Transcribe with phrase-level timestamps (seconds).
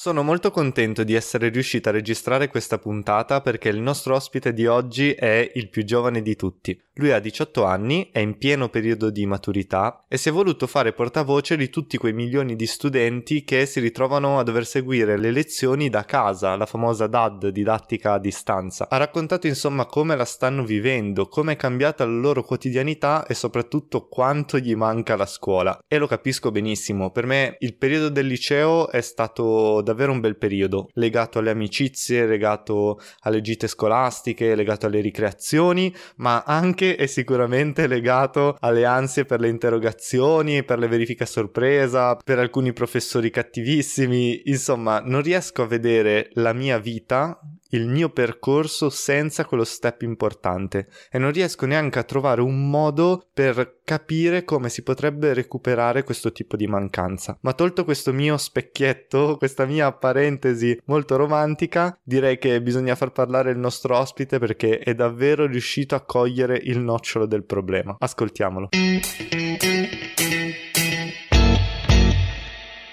[0.00, 4.64] Sono molto contento di essere riuscito a registrare questa puntata perché il nostro ospite di
[4.64, 6.80] oggi è il più giovane di tutti.
[6.98, 10.92] Lui ha 18 anni, è in pieno periodo di maturità e si è voluto fare
[10.92, 15.90] portavoce di tutti quei milioni di studenti che si ritrovano a dover seguire le lezioni
[15.90, 18.88] da casa, la famosa DAD, didattica a distanza.
[18.88, 24.06] Ha raccontato insomma come la stanno vivendo, come è cambiata la loro quotidianità e soprattutto
[24.06, 25.76] quanto gli manca la scuola.
[25.88, 30.36] E lo capisco benissimo, per me il periodo del liceo è stato davvero un bel
[30.36, 37.86] periodo, legato alle amicizie, legato alle gite scolastiche, legato alle ricreazioni, ma anche è sicuramente
[37.86, 44.42] legato alle ansie per le interrogazioni, per le verifiche a sorpresa, per alcuni professori cattivissimi.
[44.44, 50.88] Insomma, non riesco a vedere la mia vita il mio percorso senza quello step importante
[51.10, 56.32] e non riesco neanche a trovare un modo per capire come si potrebbe recuperare questo
[56.32, 57.36] tipo di mancanza.
[57.42, 63.50] Ma tolto questo mio specchietto, questa mia parentesi molto romantica, direi che bisogna far parlare
[63.50, 67.96] il nostro ospite perché è davvero riuscito a cogliere il nocciolo del problema.
[67.98, 68.68] Ascoltiamolo.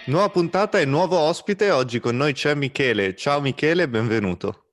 [0.08, 3.16] Nuova puntata e nuovo ospite, oggi con noi c'è Michele.
[3.16, 4.65] Ciao Michele, benvenuto.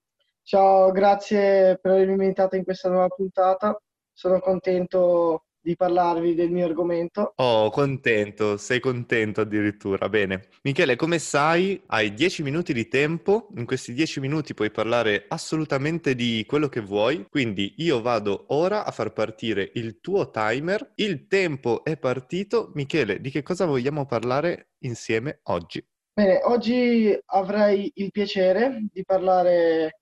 [0.53, 3.75] Ciao, grazie per avermi invitato in questa nuova puntata.
[4.13, 7.33] Sono contento di parlarvi del mio argomento.
[7.37, 10.11] Oh, contento, sei contento addirittura.
[10.11, 10.49] Bene.
[10.65, 13.49] Michele, come sai, hai 10 minuti di tempo.
[13.57, 17.25] In questi 10 minuti puoi parlare assolutamente di quello che vuoi.
[17.31, 20.93] Quindi io vado ora a far partire il tuo timer.
[20.97, 22.73] Il tempo è partito.
[22.75, 25.83] Michele, di che cosa vogliamo parlare insieme oggi?
[26.13, 30.02] Bene, oggi avrei il piacere di parlare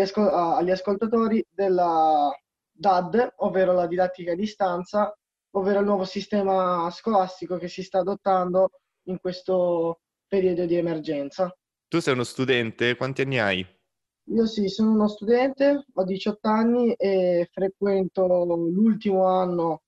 [0.00, 2.30] ascol- agli ascoltatori della
[2.70, 5.16] DAD, ovvero la didattica a distanza,
[5.52, 8.70] ovvero il nuovo sistema scolastico che si sta adottando
[9.04, 11.54] in questo periodo di emergenza.
[11.88, 13.66] Tu sei uno studente, quanti anni hai?
[14.26, 19.81] Io sì, sono uno studente, ho 18 anni e frequento l'ultimo anno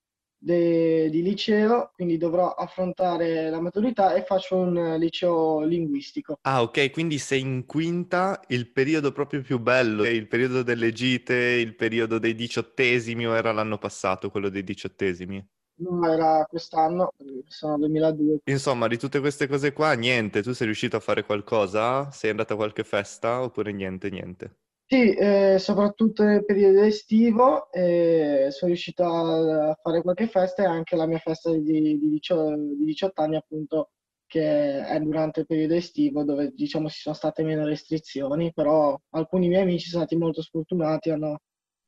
[0.45, 6.37] de- di liceo, quindi dovrò affrontare la maturità e faccio un liceo linguistico.
[6.47, 11.33] Ah, ok, quindi sei in quinta, il periodo proprio più bello, il periodo delle gite,
[11.33, 15.43] il periodo dei diciottesimi o era l'anno passato quello dei diciottesimi?
[15.77, 17.11] No, era quest'anno,
[17.47, 18.39] sono 2002.
[18.45, 20.41] Insomma, di tutte queste cose qua, niente.
[20.43, 22.09] Tu sei riuscito a fare qualcosa?
[22.11, 24.55] Sei andato a qualche festa oppure niente, niente?
[24.87, 30.95] Sì, eh, soprattutto nel periodo estivo eh, sono riuscito a fare qualche festa e anche
[30.95, 33.89] la mia festa di, di, 18 anni, appunto,
[34.27, 39.47] che è durante il periodo estivo, dove diciamo ci sono state meno restrizioni, però alcuni
[39.47, 41.39] miei amici sono stati molto sfortunati, hanno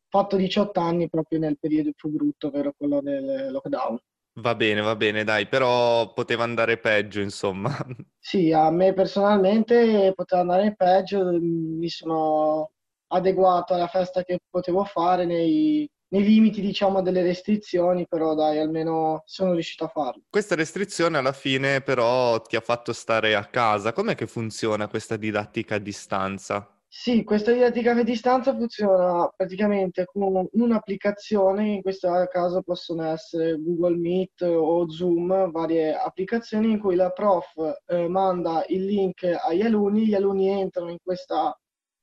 [0.10, 4.00] fatto 18 anni proprio nel periodo più brutto, ovvero quello del lockdown.
[4.40, 7.76] Va bene, va bene, dai, però poteva andare peggio, insomma.
[8.20, 12.72] Sì, a me personalmente poteva andare peggio, mi sono
[13.08, 19.24] adeguato alla festa che potevo fare nei, nei limiti, diciamo, delle restrizioni, però dai, almeno
[19.26, 20.24] sono riuscito a farlo.
[20.30, 23.94] Questa restrizione alla fine però ti ha fatto stare a casa.
[23.94, 26.72] Com'è che funziona questa didattica a distanza?
[26.90, 33.98] Sì, questa didattica a distanza funziona praticamente con un'applicazione, in questo caso possono essere Google
[33.98, 37.54] Meet o Zoom, varie applicazioni in cui la prof
[37.88, 41.56] eh, manda il link agli alunni, gli alunni entrano in questa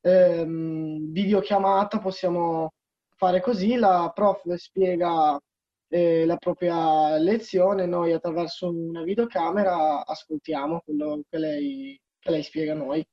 [0.05, 2.73] ehm, videochiamata possiamo
[3.17, 5.39] fare così, la prof spiega
[5.89, 12.73] eh, la propria lezione, noi attraverso una videocamera ascoltiamo quello che lei, che lei spiega
[12.73, 13.07] a noi.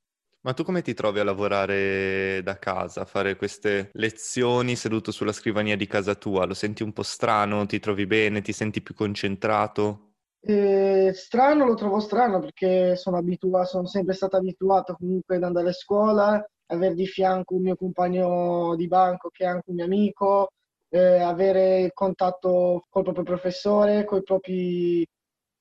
[0.44, 5.30] Ma tu come ti trovi a lavorare da casa, a fare queste lezioni seduto sulla
[5.30, 6.44] scrivania di casa tua?
[6.44, 7.64] Lo senti un po' strano?
[7.64, 8.42] Ti trovi bene?
[8.42, 10.14] Ti senti più concentrato?
[10.40, 15.68] Eh, strano lo trovo strano perché sono abituato, sono sempre stato abituato comunque ad andare
[15.68, 19.84] a scuola avere di fianco un mio compagno di banco che è anche un mio
[19.84, 20.52] amico,
[20.88, 25.06] eh, avere contatto col proprio professore, con i propri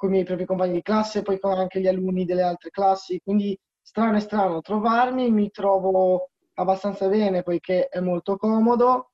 [0.09, 3.19] miei propri compagni di classe poi con anche gli alunni delle altre classi.
[3.23, 9.11] Quindi strano e strano trovarmi, mi trovo abbastanza bene poiché è molto comodo,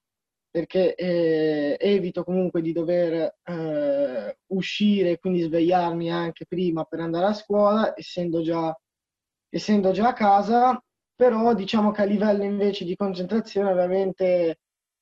[0.49, 7.33] perché eh, evito comunque di dover eh, uscire, quindi svegliarmi anche prima per andare a
[7.33, 8.75] scuola, essendo già,
[9.49, 10.81] essendo già a casa
[11.17, 14.59] però diciamo che a livello invece di concentrazione ovviamente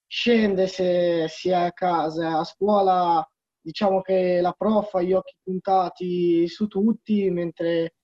[0.08, 3.28] scende se si è a casa, a scuola
[3.60, 7.96] diciamo che la prof ha gli occhi puntati su tutti, mentre,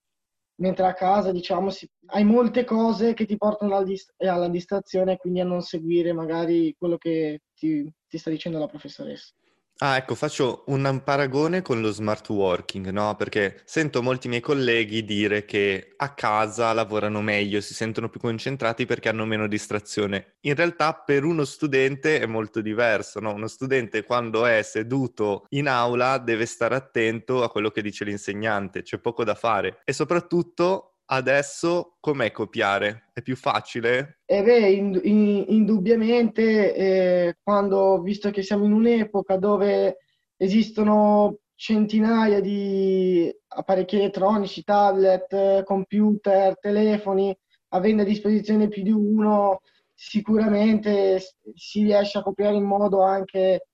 [0.55, 5.13] mentre a casa diciamo si, hai molte cose che ti portano alla, dist- alla distrazione
[5.13, 9.33] e quindi a non seguire magari quello che ti, ti sta dicendo la professoressa.
[9.83, 13.15] Ah, ecco, faccio un paragone con lo smart working, no?
[13.15, 18.85] Perché sento molti miei colleghi dire che a casa lavorano meglio, si sentono più concentrati
[18.85, 20.35] perché hanno meno distrazione.
[20.41, 23.33] In realtà per uno studente è molto diverso, no?
[23.33, 28.83] Uno studente quando è seduto in aula deve stare attento a quello che dice l'insegnante,
[28.83, 33.09] c'è poco da fare e soprattutto Adesso com'è copiare?
[33.11, 34.21] È più facile?
[34.25, 39.97] Eh beh, in, in, indubbiamente, eh, quando, visto che siamo in un'epoca dove
[40.37, 47.37] esistono centinaia di apparecchi elettronici, tablet, computer, telefoni,
[47.73, 49.59] avendo a disposizione più di uno,
[49.93, 51.19] sicuramente
[51.53, 53.67] si riesce a copiare in modo anche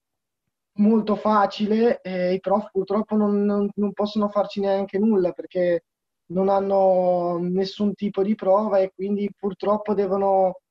[0.80, 2.02] molto facile.
[2.02, 5.84] Eh, I prof purtroppo non, non, non possono farci neanche nulla perché
[6.28, 10.62] non hanno nessun tipo di prova e quindi purtroppo devono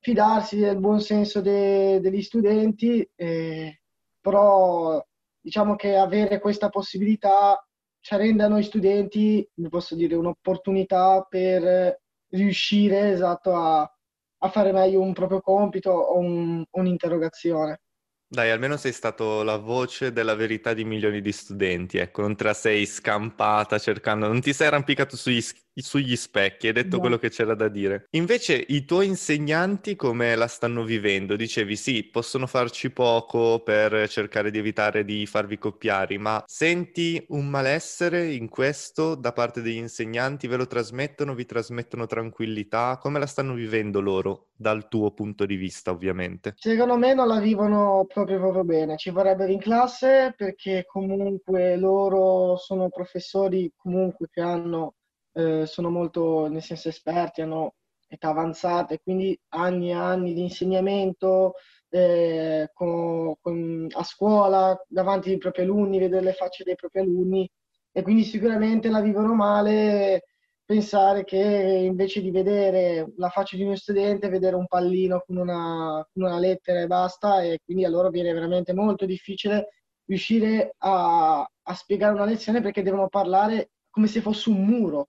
[0.00, 3.80] fidarsi del buon senso de- degli studenti, eh,
[4.20, 5.02] però
[5.40, 7.60] diciamo che avere questa possibilità
[8.00, 12.00] ci rende a noi studenti, posso dire, un'opportunità per
[12.30, 17.80] riuscire esatto a, a fare meglio un proprio compito o un, un'interrogazione.
[18.30, 22.44] Dai, almeno sei stato la voce della verità di milioni di studenti, ecco, non te
[22.44, 25.42] la sei scampata cercando, non ti sei arrampicato sugli,
[25.82, 27.00] sugli specchi, hai detto no.
[27.00, 28.06] quello che c'era da dire.
[28.10, 31.36] Invece i tuoi insegnanti come la stanno vivendo?
[31.36, 37.46] Dicevi sì, possono farci poco per cercare di evitare di farvi copiare, ma senti un
[37.46, 40.46] malessere in questo da parte degli insegnanti?
[40.46, 41.34] Ve lo trasmettono?
[41.34, 42.98] Vi trasmettono tranquillità?
[43.00, 46.54] Come la stanno vivendo loro dal tuo punto di vista, ovviamente?
[46.56, 48.96] Secondo me non la vivono proprio, proprio bene.
[48.96, 54.94] Ci vorrebbero in classe perché comunque loro sono professori comunque che hanno,
[55.38, 57.74] eh, sono molto, nel senso, esperti, hanno
[58.08, 61.54] età avanzate, quindi anni e anni di insegnamento
[61.90, 67.48] eh, con, con, a scuola, davanti ai propri alunni, vedere le facce dei propri alunni
[67.92, 70.24] e quindi sicuramente la vivono male
[70.64, 76.06] pensare che invece di vedere la faccia di uno studente, vedere un pallino con una,
[76.12, 79.68] con una lettera e basta, e quindi a loro viene veramente molto difficile
[80.04, 85.08] riuscire a, a, spiegare una lezione perché devono parlare come se fosse un muro,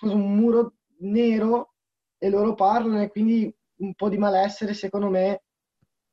[0.00, 1.74] un muro nero
[2.18, 5.42] e loro parlano e quindi un po' di malessere secondo me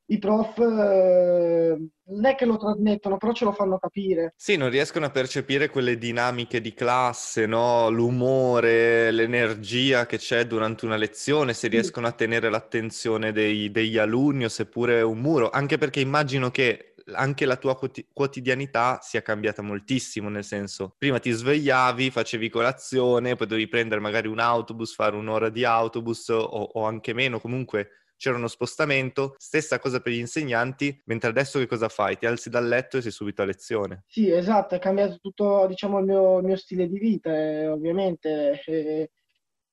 [0.10, 1.78] i prof eh,
[2.10, 4.34] non è che lo trasmettono, però ce lo fanno capire.
[4.36, 7.90] Sì, non riescono a percepire quelle dinamiche di classe, no?
[7.90, 14.46] l'umore, l'energia che c'è durante una lezione, se riescono a tenere l'attenzione dei, degli alunni
[14.46, 17.78] o seppure un muro, anche perché immagino che anche la tua
[18.14, 24.28] quotidianità sia cambiata moltissimo, nel senso, prima ti svegliavi, facevi colazione, poi dovevi prendere magari
[24.28, 27.90] un autobus, fare un'ora di autobus o, o anche meno, comunque
[28.20, 32.18] c'era uno spostamento, stessa cosa per gli insegnanti, mentre adesso che cosa fai?
[32.18, 34.04] Ti alzi dal letto e sei subito a lezione.
[34.08, 38.62] Sì, esatto, è cambiato tutto, diciamo, il mio, il mio stile di vita, eh, ovviamente.
[38.66, 39.10] Eh,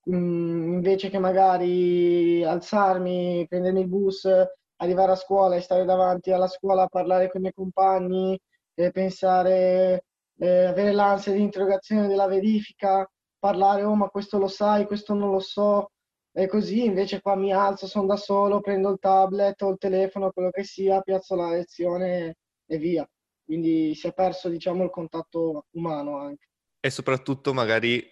[0.05, 4.29] invece che magari alzarmi, prendermi il bus,
[4.77, 8.39] arrivare a scuola e stare davanti alla scuola a parlare con i miei compagni,
[8.75, 10.05] eh, pensare,
[10.39, 13.09] avere l'ansia di interrogazione della verifica,
[13.39, 15.91] parlare, oh ma questo lo sai, questo non lo so,
[16.39, 20.31] e così invece qua mi alzo, sono da solo, prendo il tablet o il telefono,
[20.33, 22.37] quello che sia, piazzo la lezione
[22.67, 23.09] e via.
[23.43, 26.49] Quindi si è perso, diciamo, il contatto umano anche.
[26.81, 28.05] E soprattutto magari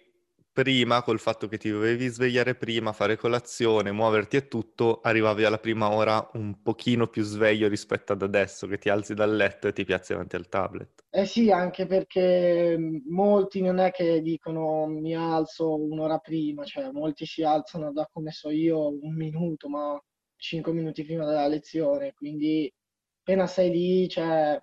[0.55, 5.57] prima, col fatto che ti dovevi svegliare prima, fare colazione, muoverti e tutto, arrivavi alla
[5.57, 9.73] prima ora un pochino più sveglio rispetto ad adesso, che ti alzi dal letto e
[9.73, 11.03] ti piazzi davanti al tablet.
[11.09, 12.77] Eh sì, anche perché
[13.09, 18.31] molti non è che dicono mi alzo un'ora prima, cioè molti si alzano da come
[18.31, 20.01] so io un minuto, ma
[20.37, 22.73] cinque minuti prima della lezione, quindi
[23.19, 24.57] appena sei lì, cioè,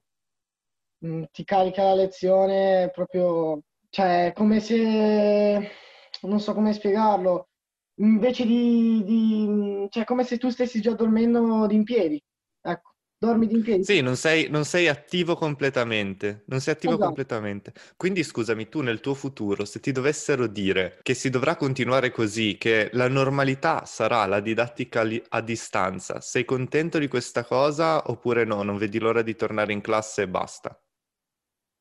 [1.31, 3.61] ti carica la lezione proprio
[3.93, 5.71] cioè, come se,
[6.23, 7.49] non so come spiegarlo,
[7.97, 12.19] invece di, di cioè, come se tu stessi già dormendo in piedi.
[12.63, 13.85] Ecco, dormi in piedi.
[13.85, 17.07] Sì, non sei, non sei attivo completamente, non sei attivo esatto.
[17.07, 17.75] completamente.
[17.99, 22.57] Quindi scusami, tu nel tuo futuro, se ti dovessero dire che si dovrà continuare così,
[22.57, 28.63] che la normalità sarà la didattica a distanza, sei contento di questa cosa oppure no?
[28.63, 30.81] Non vedi l'ora di tornare in classe e basta?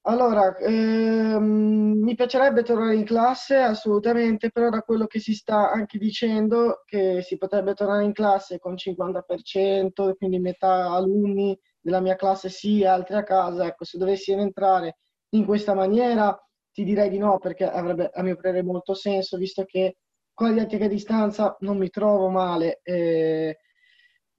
[0.06, 6.00] Allora, ehm, mi piacerebbe tornare in classe assolutamente, però da quello che si sta anche
[6.00, 12.50] dicendo che si potrebbe tornare in classe con 50%, quindi metà alunni della mia classe
[12.50, 14.98] sì, altri a casa, ecco, se dovessi entrare
[15.34, 16.36] in questa maniera
[16.72, 19.98] ti direi di no perché avrebbe a mio parere molto senso, visto che
[20.34, 22.80] con la didattica a distanza non mi trovo male.
[22.84, 23.56] Eh,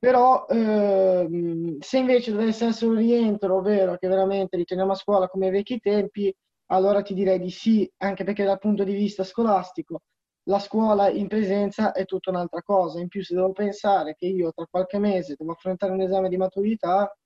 [0.02, 5.46] Però ehm, se invece dovesse essere un rientro, ovvero che veramente ritorniamo a scuola come
[5.46, 6.34] ai vecchi tempi,
[6.72, 10.00] allora ti direi di sì, anche perché dal punto di vista scolastico
[10.48, 12.98] la scuola in presenza è tutta un'altra cosa.
[12.98, 16.36] In più, se devo pensare che io tra qualche mese devo affrontare un esame di
[16.36, 17.16] maturità,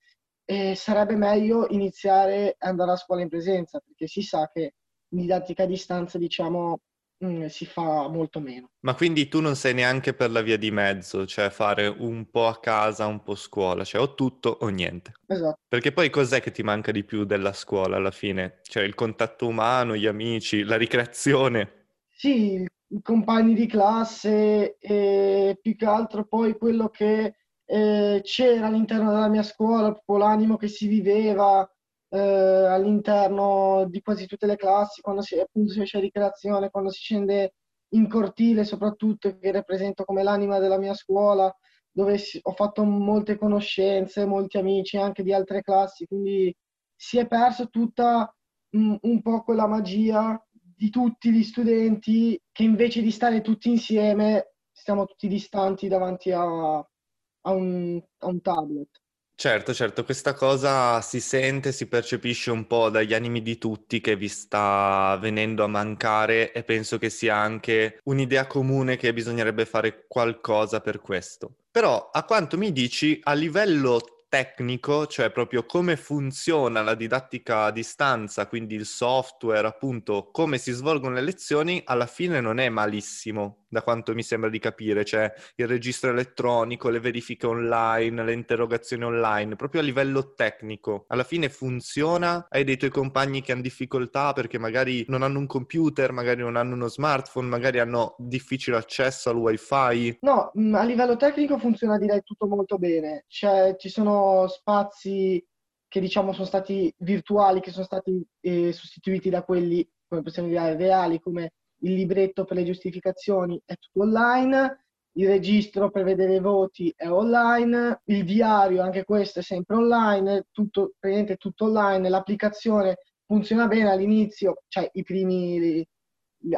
[0.44, 4.74] eh, sarebbe meglio iniziare ad andare a scuola in presenza, perché si sa che
[5.14, 6.80] in didattica a distanza, diciamo,
[7.18, 8.70] mh, mm, si fa molto meno.
[8.80, 12.46] Ma quindi tu non sei neanche per la via di mezzo, cioè fare un po'
[12.46, 15.12] a casa, un po' a scuola, cioè o tutto o niente.
[15.26, 15.58] Esatto.
[15.68, 18.60] Perché poi cos'è che ti manca di più della scuola alla fine?
[18.62, 21.88] Cioè il contatto umano, gli amici, la ricreazione?
[22.10, 29.10] Sì, i compagni di classe e più che altro poi quello che eh, c'era all'interno
[29.10, 31.68] della mia scuola, proprio l'animo che si viveva
[32.08, 36.90] eh, all'interno di quasi tutte le classi, quando si, appunto si esce a ricreazione, quando
[36.90, 37.54] si scende
[37.90, 41.54] in cortile soprattutto, che rappresento come l'anima della mia scuola,
[41.90, 46.54] dove ho fatto molte conoscenze, molti amici anche di altre classi, quindi
[46.94, 48.34] si è perso tutta
[48.70, 54.52] mh, un po' quella magia di tutti gli studenti che invece di stare tutti insieme
[54.70, 58.88] stiamo tutti distanti davanti a, a, un, a un tablet.
[59.38, 64.16] Certo, certo, questa cosa si sente, si percepisce un po' dagli animi di tutti che
[64.16, 70.06] vi sta venendo a mancare e penso che sia anche un'idea comune che bisognerebbe fare
[70.08, 71.54] qualcosa per questo.
[71.70, 74.00] Però, a quanto mi dici, a livello
[74.36, 80.72] tecnico, cioè proprio come funziona la didattica a distanza, quindi il software, appunto, come si
[80.72, 85.32] svolgono le lezioni, alla fine non è malissimo, da quanto mi sembra di capire, cioè
[85.56, 91.06] il registro elettronico, le verifiche online, le interrogazioni online, proprio a livello tecnico.
[91.08, 92.46] Alla fine funziona?
[92.50, 96.56] Hai dei tuoi compagni che hanno difficoltà perché magari non hanno un computer, magari non
[96.56, 100.18] hanno uno smartphone, magari hanno difficile accesso al wifi?
[100.20, 103.24] No, mm, a livello tecnico funziona direi tutto molto bene.
[103.28, 105.44] Cioè, ci sono spazi
[105.88, 110.76] che diciamo sono stati virtuali, che sono stati eh, sostituiti da quelli, come possiamo dire,
[110.76, 116.40] reali, come il libretto per le giustificazioni è tutto online, il registro per vedere i
[116.40, 122.98] voti è online, il diario anche questo è sempre online, tutto, praticamente tutto online, l'applicazione
[123.24, 125.86] funziona bene all'inizio, cioè i primi,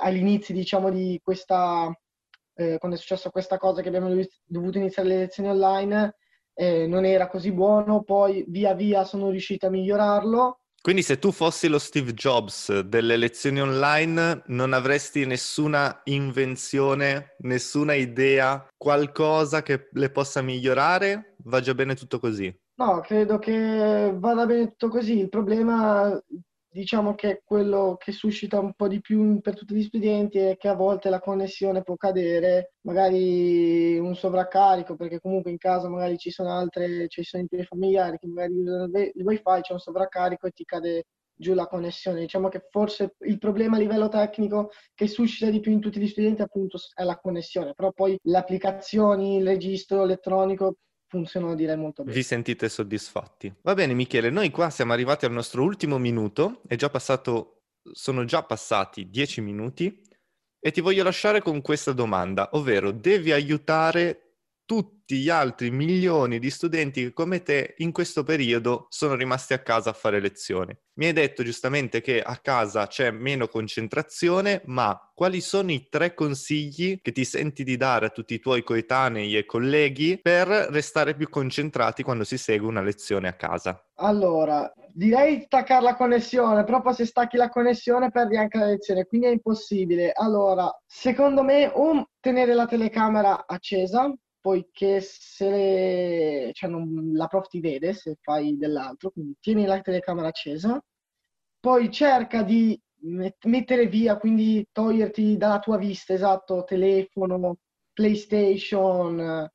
[0.01, 1.89] all'inizio diciamo di questa,
[2.55, 4.13] eh, quando è successa questa cosa che abbiamo
[4.45, 6.17] dovuto iniziare le lezioni online,
[6.59, 11.33] eh, non era così buono, poi via via sono riuscito a migliorarlo quindi se tu
[11.33, 19.89] fossi lo Steve Jobs delle lezioni online, non avresti nessuna invenzione, nessuna idea, qualcosa che
[19.93, 21.35] le possa migliorare?
[21.45, 22.57] Va già bene tutto così?
[22.77, 25.19] No, credo che vada bene tutto così.
[25.19, 26.19] Il problema
[26.71, 30.69] diciamo che quello che suscita un po' di più per tutti gli studenti è che
[30.69, 36.31] a volte la connessione può cadere, magari un sovraccarico, perché comunque in casa magari ci
[36.31, 40.47] sono altre, ci sono i tuoi familiari che magari usano il wifi, c'è un sovraccarico
[40.47, 42.21] e ti cade giù la connessione.
[42.21, 46.09] Diciamo che forse il problema a livello tecnico che suscita di più in tutti gli
[46.09, 50.77] studenti appunto è la connessione, però poi le applicazioni, il registro elettronico
[51.09, 52.15] funzionano direi molto bene.
[52.15, 53.53] Vi sentite soddisfatti?
[53.63, 58.43] Va bene Michele, noi qua siamo arrivati al nostro ultimo minuto, già passato, sono già
[58.43, 60.03] passati dieci minuti
[60.61, 64.28] e ti voglio lasciare con questa domanda, ovvero devi aiutare
[64.69, 69.61] tutti gli altri milioni di studenti che come te in questo periodo sono rimasti a
[69.61, 70.77] casa a fare lezioni.
[70.97, 76.13] Mi hai detto giustamente che a casa c'è meno concentrazione, ma quali sono i tre
[76.13, 81.15] consigli che ti senti di dare a tutti i tuoi coetanei e colleghi per restare
[81.15, 83.83] più concentrati quando si segue una lezione a casa?
[84.01, 89.07] Allora, direi staccare la connessione, però poi se stacchi la connessione perdi anche la lezione,
[89.07, 90.13] quindi è impossibile.
[90.13, 97.49] Allora, secondo me, un, tenere la telecamera accesa, poiché se le, cioè non, la prof
[97.49, 100.83] ti vede se fai dell'altro, quindi tieni la telecamera accesa,
[101.61, 102.81] poi cerca di
[103.45, 107.59] mettere via, quindi toglierti dalla tua vista, esatto, telefono,
[107.93, 109.49] PlayStation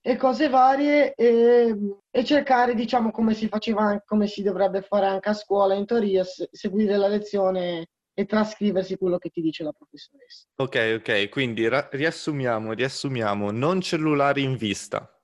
[0.00, 1.74] e cose varie e,
[2.10, 6.24] e, cercare, diciamo, come si faceva, come si dovrebbe fare anche a scuola in teoria,
[6.24, 7.88] seguire la lezione
[8.18, 10.46] e trascriversi quello che ti dice la professoressa.
[10.56, 15.20] Ok, ok, quindi ra- riassumiamo, riassumiamo, non cellulare in vista,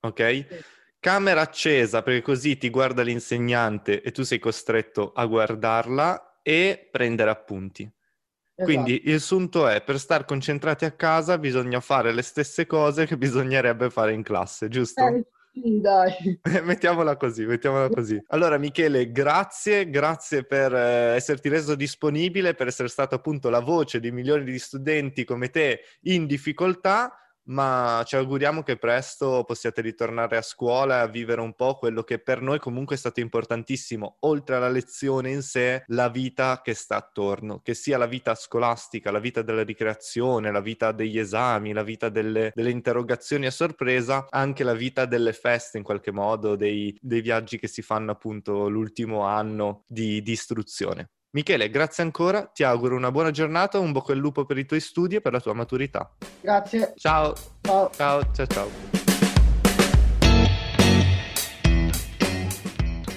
[0.00, 0.46] ok?
[0.48, 0.64] Sì.
[1.00, 7.30] Camera accesa perché così ti guarda l'insegnante e tu sei costretto a guardarla e prendere
[7.30, 7.82] appunti.
[7.82, 8.62] Esatto.
[8.64, 13.18] Quindi il sunto è per star concentrati a casa bisogna fare le stesse cose che
[13.18, 15.04] bisognerebbe fare in classe, giusto?
[15.04, 15.26] Eh,
[15.62, 16.38] sì, dai.
[16.64, 18.22] mettiamola così, mettiamola così.
[18.28, 23.98] Allora, Michele, grazie, grazie per eh, esserti reso disponibile, per essere stato appunto la voce
[23.98, 27.10] di milioni di studenti come te in difficoltà.
[27.46, 32.02] Ma ci auguriamo che presto possiate ritornare a scuola e a vivere un po' quello
[32.02, 36.74] che per noi comunque è stato importantissimo, oltre alla lezione in sé, la vita che
[36.74, 41.72] sta attorno, che sia la vita scolastica, la vita della ricreazione, la vita degli esami,
[41.72, 46.56] la vita delle, delle interrogazioni a sorpresa, anche la vita delle feste in qualche modo,
[46.56, 51.10] dei, dei viaggi che si fanno appunto l'ultimo anno di, di istruzione.
[51.36, 54.80] Michele, grazie ancora, ti auguro una buona giornata, un bocca al lupo per i tuoi
[54.80, 56.10] studi e per la tua maturità.
[56.40, 56.94] Grazie.
[56.96, 57.34] Ciao.
[57.60, 57.90] Ciao.
[57.90, 58.95] Ciao, ciao, ciao.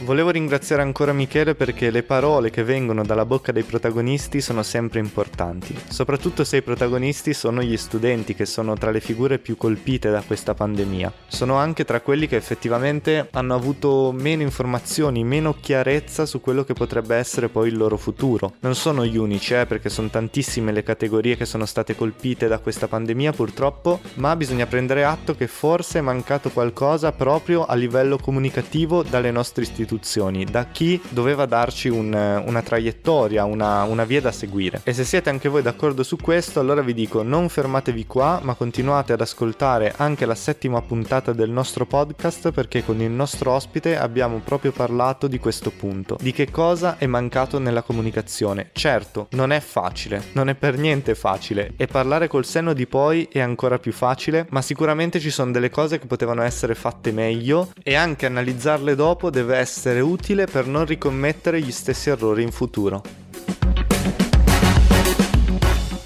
[0.09, 4.97] Volevo ringraziare ancora Michele perché le parole che vengono dalla bocca dei protagonisti sono sempre
[4.97, 10.09] importanti, soprattutto se i protagonisti sono gli studenti che sono tra le figure più colpite
[10.09, 11.13] da questa pandemia.
[11.27, 16.73] Sono anche tra quelli che effettivamente hanno avuto meno informazioni, meno chiarezza su quello che
[16.73, 18.53] potrebbe essere poi il loro futuro.
[18.61, 22.57] Non sono gli unici, eh, perché sono tantissime le categorie che sono state colpite da
[22.57, 28.17] questa pandemia purtroppo, ma bisogna prendere atto che forse è mancato qualcosa proprio a livello
[28.17, 32.13] comunicativo dalle nostre istituzioni istruzioni, da chi doveva darci un,
[32.45, 34.81] una traiettoria, una, una via da seguire.
[34.83, 38.53] E se siete anche voi d'accordo su questo, allora vi dico non fermatevi qua, ma
[38.53, 43.97] continuate ad ascoltare anche la settima puntata del nostro podcast perché con il nostro ospite
[43.97, 48.69] abbiamo proprio parlato di questo punto, di che cosa è mancato nella comunicazione.
[48.71, 53.27] Certo, non è facile, non è per niente facile e parlare col senno di poi
[53.31, 57.71] è ancora più facile, ma sicuramente ci sono delle cose che potevano essere fatte meglio
[57.83, 62.51] e anche analizzarle dopo deve essere essere utile per non ricommettere gli stessi errori in
[62.51, 63.01] futuro.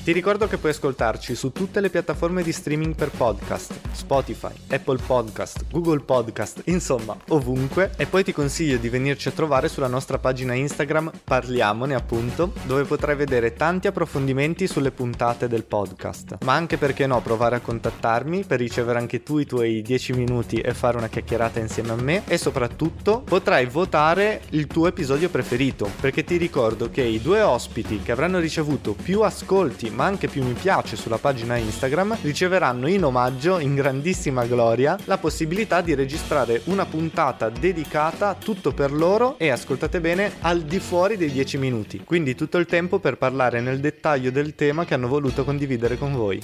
[0.03, 4.97] Ti ricordo che puoi ascoltarci su tutte le piattaforme di streaming per podcast, Spotify, Apple
[4.97, 7.93] Podcast, Google Podcast, insomma, ovunque.
[7.95, 12.83] E poi ti consiglio di venirci a trovare sulla nostra pagina Instagram Parliamone appunto, dove
[12.83, 16.39] potrai vedere tanti approfondimenti sulle puntate del podcast.
[16.43, 20.57] Ma anche perché no, provare a contattarmi per ricevere anche tu i tuoi 10 minuti
[20.57, 25.89] e fare una chiacchierata insieme a me e soprattutto potrai votare il tuo episodio preferito,
[26.01, 30.43] perché ti ricordo che i due ospiti che avranno ricevuto più ascolti ma anche più
[30.43, 36.61] mi piace sulla pagina Instagram, riceveranno in omaggio, in grandissima gloria, la possibilità di registrare
[36.65, 42.01] una puntata dedicata tutto per loro e ascoltate bene al di fuori dei 10 minuti.
[42.03, 46.13] Quindi tutto il tempo per parlare nel dettaglio del tema che hanno voluto condividere con
[46.13, 46.41] voi.